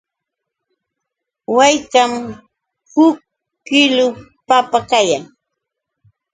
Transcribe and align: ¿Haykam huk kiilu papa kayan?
¿Haykam 1.57 2.11
huk 2.93 3.15
kiilu 3.65 4.05
papa 4.47 4.79
kayan? 4.89 5.23